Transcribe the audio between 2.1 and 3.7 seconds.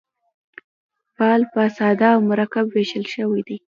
او مرکب وېشل سوی دئ.